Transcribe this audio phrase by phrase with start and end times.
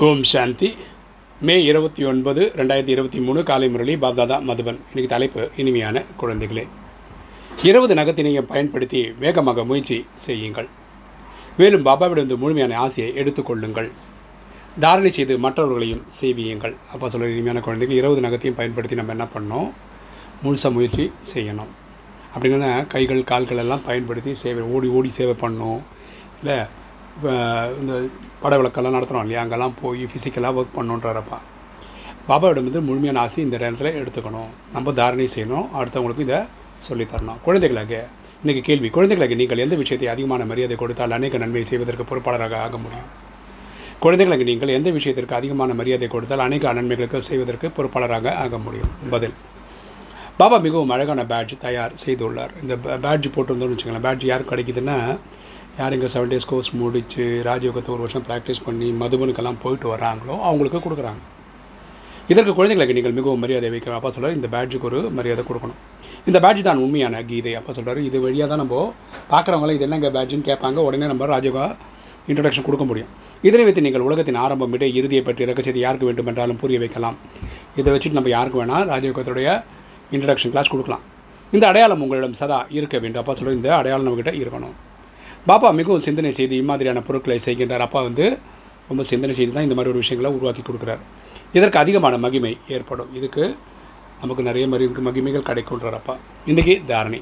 [0.00, 0.68] ஓம் சாந்தி.
[1.46, 4.78] மே இருபத்தி ஒன்பது ரெண்டாயிரத்தி இருபத்தி மூணு காலை முரளி பாப்தாதா மதுபன்.
[4.90, 6.64] இன்னைக்கு தலைப்பு இனிமையான குழந்தைகளே.
[7.62, 10.68] இருபது நகத்தினையும் பயன்படுத்தி வேகமாக முயற்சி செய்யுங்கள்.
[11.58, 13.90] மேலும் பாபாவிடந்து முழுமையான ஆசையை எடுத்துக்கொள்ளுங்கள்
[14.80, 19.70] தாரணை செய்து மற்றவர்களையும் செய்வியுங்கள் அப்போ சொல்ல இனிமையான குழந்தைகள் இருபது நகத்தையும் பயன்படுத்தி நம்ம என்ன பண்ணோம்
[20.44, 21.72] முழுசாக முயற்சி செய்யணும்.
[22.34, 25.82] அப்படின்னா கைகள் கால்கள் எல்லாம் பயன்படுத்தி சேவை ஓடி ஓடி சேவை பண்ணணும்.
[26.40, 26.56] இல்லை
[27.80, 27.92] இந்த
[28.42, 29.42] பட விளக்கெல்லாம் நடத்துகிறோம் இல்லையா?
[29.42, 31.38] அங்கெல்லாம் போய் ஃபிசிக்கலாக ஒர்க் பண்ணுன்றப்பா
[32.28, 34.50] பாபாவிடம் வந்து முழுமையான ஆசை இந்த நேரத்தில் எடுத்துக்கணும்.
[34.72, 35.66] நம்ம தாரணை செய்யணும்.
[35.78, 36.38] அடுத்தவங்களுக்கு இதை
[36.88, 38.08] சொல்லித்தரணும் குழந்தைகளாக
[38.44, 43.08] இன்றைக்கி கேள்வி குழந்தைகளாக நீங்கள் எந்த விஷயத்தை அதிகமான மரியாதை கொடுத்தால் அநேக நன்மை செய்வதற்கு பொறுப்பாளராக ஆக முடியும்?
[44.00, 48.92] குழந்தைகளுக்கு நீங்கள் எந்த விஷயத்திற்கு அதிகமான மரியாதை கொடுத்தால் அநேக நன்மைகளுக்கு செய்வதற்கு பொறுப்பாளராக ஆக முடியும்?
[49.10, 49.34] பதில்.
[50.36, 52.52] பாபா மிகவும் அழகான பேட்ஜ் தயார் செய்துள்ளார்.
[52.62, 55.18] இந்த பேட்ஜ் போட்டிருந்தோம்னு வச்சுக்கலாம் பேட்ஜ் யாருக்கு கிடைக்குதுன்னா
[55.76, 60.80] யார் இங்கே செவன் டேஸ் கோர்ஸ் முடித்து ராஜயோகத்தை ஒரு வருஷம் ப்ராக்டிஸ் பண்ணி மதுபனுக்கெல்லாம் போயிட்டு வராங்களோ அவங்களுக்கு
[60.86, 61.22] கொடுக்குறாங்க.
[62.32, 65.78] இதற்கு குழந்தைகளுக்கு நீங்கள் மிகவும் மரியாதை வைக்கணும் அப்பா சொல்கிறார் இந்த பேட்ஜுக்கு ஒரு மரியாதை கொடுக்கணும்.
[66.28, 68.82] இந்த பேட்ஜ் தான் உண்மையான கீதை அப்பா சொல்கிறார் இது வழியாக தான் நம்ம
[69.32, 71.64] பார்க்குறவங்கள இது என்னங்க பேட்ஜுன்னு கேட்பாங்க உடனே நம்ம ராஜயோகா
[72.30, 73.10] இன்ட்ரடக்ஷன் கொடுக்க முடியும்.
[73.48, 77.18] இதனை வைத்து நீங்கள் உலகத்தின் ஆரம்பம் விட இறுதியை பற்றி இறக்க செய்து யாருக்கு வேண்டும் என்றாலும் புரிய வைக்கலாம்.
[77.80, 79.48] இதை வச்சுட்டு நம்ம யாருக்கு வேணால் ராஜயோகத்துடைய
[80.14, 81.04] இன்ட்ரடக்ஷன் கிளாஸ் கொடுக்கலாம்.
[81.56, 83.22] இந்த அடையாளம் உங்களிடம் சதா இருக்க வேண்டும்.
[83.24, 84.76] அப்பா சொல்கிற இந்த அடையாளம் நம்மக்கிட்ட இருக்கணும்.
[85.48, 87.84] பாப்பா மிகவும் சிந்தனை செய்து இம்மாதிரியான பொருட்களை செய்கின்றார்.
[87.86, 88.24] அப்பா வந்து
[88.88, 91.02] ரொம்ப சிந்தனை செய்து தான் இந்த மாதிரி ஒரு விஷயங்களை உருவாக்கி கொடுக்குறார்.
[91.58, 93.10] இதற்கு அதிகமான மகிமை ஏற்படும்.
[93.18, 93.44] இதுக்கு
[94.22, 96.14] நமக்கு நிறைய மரி மகிமைகள் கிடைக்குன்றார் அப்பா.
[96.50, 97.20] இன்றைக்கி தாரணி.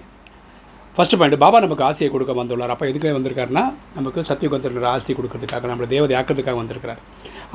[0.94, 2.72] ஃபஸ்ட்டு பாயிண்ட் பாபா நமக்கு ஆசையை கொடுக்க வந்துள்ளார்.
[2.74, 3.62] அப்போ எதுக்காக வந்திருக்காருன்னா
[3.96, 7.00] நமக்கு சத்தியுகத்திற்கு ஆசை கொடுக்கறதுக்காக நம்மளை தேவதை ஆக்கிறதுக்காக வந்திருக்கிறார்.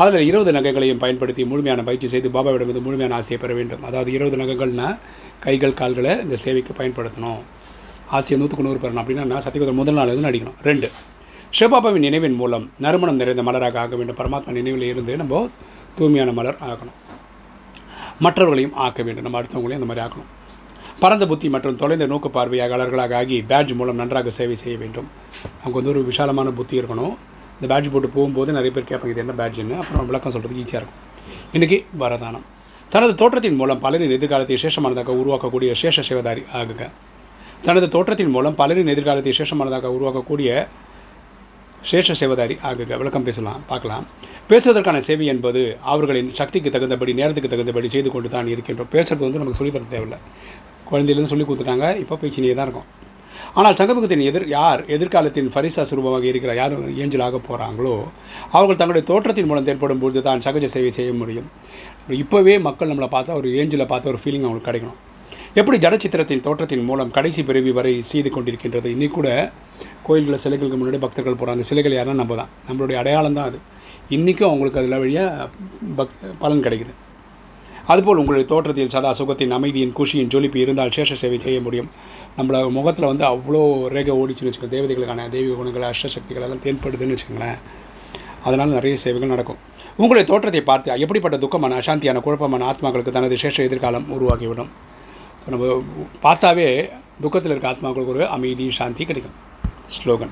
[0.02, 3.84] அதில் இருபது நகைகளையும் பயன்படுத்தி முழுமையான பயிற்சி செய்து பாபாவிடம் வந்து முழுமையான ஆசையை பெற வேண்டும்.
[3.84, 4.98] அதாவது இருபது நகங்கள்னால்
[5.46, 7.42] கைகள் கால்களை இந்த சேவைக்கு பயன்படுத்தணும்.
[8.08, 10.58] ஆசையை நூற்றுக்கு நூறு பெறணும் அப்படின்னா சத்தியகுதர் முதல் நாள் இருந்து நடிக்கணும்.
[10.62, 10.92] ரெண்டு
[11.60, 14.16] சிவபாபாவின் நினைவின் மூலம் நறுமணம் நிறைந்த மலராக ஆக வேண்டும்.
[14.16, 15.50] பரமாத்மா நினைவில் இருந்து நம்ம
[15.96, 16.98] தூய்மையான மலர் ஆகணும்.
[18.20, 19.24] மற்றவர்களையும் ஆக்க வேண்டும்.
[19.24, 20.30] நம்ம அடுத்தவங்களையும் அந்த மாதிரி ஆக்கணும்.
[21.00, 25.08] பரந்த புத்தி மற்றும் தொலைந்த நோக்கு பார்வையாளர்களாக ஆகி பேட்ஜ் மூலம் நன்றாக சேவை செய்ய வேண்டும்.
[25.64, 27.16] அவங்க வந்து ஒரு விஷாலமான புத்தி இருக்கணும்.
[27.62, 31.02] இந்த பேட்ஜ் போட்டு போகும்போது நிறைய பேர் கேட்பாங்க இது என்ன பேட்ஜ்னு அப்புறம் விளக்கம் சொல்கிறதுக்கு ஈஸியாக இருக்கும்.
[31.54, 32.46] இன்றைக்கி வரதானம்.
[32.90, 36.90] தனது தோற்றத்தின் மூலம் பலரின் எதிர்காலத்தை சேஷமானதாக உருவாக்கக்கூடிய சேஷ சிவதாரி ஆகுங்க.
[37.68, 40.50] தனது தோற்றத்தின் மூலம் பலரின் எதிர்காலத்தை சேஷமானதாக உருவாக்கக்கூடிய
[41.90, 42.92] சேஷ சேவதாரி ஆகுக.
[43.00, 44.06] விளக்கம் பேசலாம் பார்க்கலாம்.
[44.50, 45.62] பேசுவதற்கான சேவை என்பது
[45.94, 48.90] அவர்களின் சக்திக்கு தகுந்தபடி நேரத்துக்கு தகுந்தபடி செய்து கொண்டு தான் இருக்கின்றோம்.
[48.96, 50.20] பேசுகிறது வந்து நமக்கு சொல்லித்தர தேவையில்லை.
[50.90, 52.90] குழந்தையிலேருந்து சொல்லி கொடுத்துட்டாங்க இப்போ பேச்சினே தான் இருக்கும்.
[53.60, 56.74] ஆனால் சங்கமுகத்தின் எதிர் யார் எதிர்காலத்தின் ஃபரிசா சுரூபமாக இருக்கிற யார்
[57.04, 57.96] ஏஞ்சல் ஆக போகிறாங்களோ
[58.56, 61.48] அவர்கள் தங்களுடைய தோற்றத்தின் மூலம் ஏற்படும் பொழுது தான் சகஜ சேவை செய்ய முடியும்.
[62.24, 65.00] இப்போவே மக்கள் நம்மளை பார்த்தா ஒரு ஏஞ்சலை பார்த்த ஒரு ஃபீலிங் அவங்களுக்கு கிடைக்கணும்.
[65.60, 68.88] எப்படி ஜடச்சித்திரத்தின் தோற்றத்தின் மூலம் கடைசி பிறவி வரை செய்து கொண்டிருக்கின்றது?
[68.96, 69.30] இன்னைக்கு கூட
[70.06, 73.60] கோயில்களில் சிலைகளுக்கு முன்னாடி பக்தர்கள் போகிறாங்க அந்த சிலைகள் யாருன்னா நம்ம தான் நம்மளுடைய அடையாளம் தான் அது.
[74.16, 75.46] இன்றைக்கும் அவங்களுக்கு அதில் வழியாக
[76.00, 76.94] பக் பலன் கிடைக்குது.
[77.92, 81.90] அதுபோல் உங்களுடைய தோற்றத்தில் சதா சுகத்தின் அமைதியின் குஷியின் ஜொலிப்பு இருந்தால் சேஷ சேவை செய்ய முடியும்.
[82.38, 83.62] நம்மள முகத்தில் வந்து அவ்வளோ
[83.96, 84.76] ரேகை ஓடிச்சுன்னு வச்சுக்கோங்க.
[84.76, 87.60] தேவதைகளுக்கான தெய்வ குணங்கள் அஷ்டசக்திகள் எல்லாம் தேன்படுதுன்னு வச்சுக்கோங்களேன்.
[88.48, 89.62] அதனால் நிறைய சேவைகள் நடக்கும்.
[90.02, 94.74] உங்களுடைய தோற்றத்தை பார்த்து எப்படிப்பட்ட துக்கமான அசாந்தியான குழப்பமான ஆத்மாக்களுக்கு தனது சேஷ எதிர்காலம் உருவாகிவிடும்?
[95.46, 95.66] இப்போ நம்ம
[96.24, 96.68] பார்த்தாவே
[97.24, 99.36] துக்கத்தில் இருக்க ஆத்மாக்களுக்கு ஒரு அமைதி சாந்தி கிடைக்கும்.
[99.96, 100.32] ஸ்லோகன்.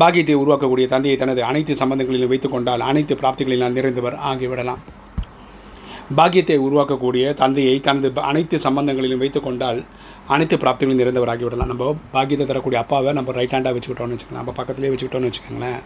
[0.00, 4.82] பாக்கியத்தை உருவாக்கக்கூடிய தந்தையை தனது அனைத்து சம்பந்தங்களிலும் வைத்துக்கொண்டால் அனைத்து பிராப்திகளிலும் நிறைந்தவர் ஆகிவிடலாம்.
[6.18, 9.80] பாக்கியத்தை உருவாக்கக்கூடிய தந்தையை தனது அனைத்து சம்பந்தங்களிலும் வைத்துக்கொண்டால்
[10.34, 14.92] அனைத்து பிராப்திகளும் நிறைந்தவராகி விடலாம் நம்ம பாக்கியத்தை தரக்கூடிய அப்பாவை நம்ம ரைட் ஹேண்டாக வச்சுக்கிட்டோம்னு வச்சுக்கோங்க நம்ம பக்கத்துலேயே
[14.94, 15.80] வச்சுக்கிட்டோம்னு வச்சுக்கோங்களேன்.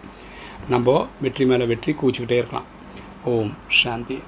[0.74, 2.68] நம்ம வெற்றி மேலே வெற்றி கூச்சிக்கிட்டே இருக்கலாம்.
[3.34, 4.18] ஓம் சாந்தி.